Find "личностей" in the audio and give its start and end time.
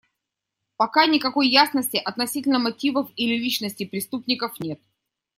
3.37-3.85